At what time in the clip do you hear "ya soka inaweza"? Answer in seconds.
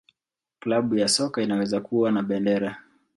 0.97-1.81